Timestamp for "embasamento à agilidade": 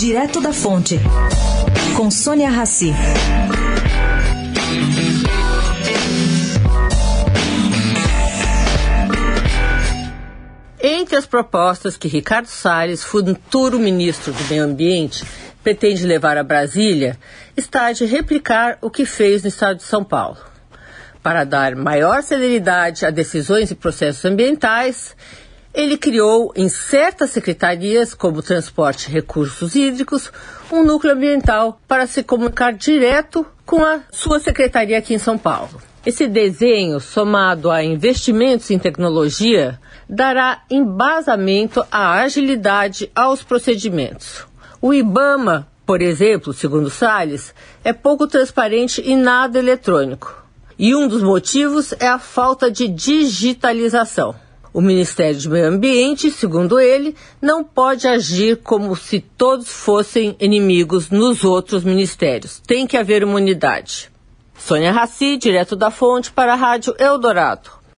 40.70-43.10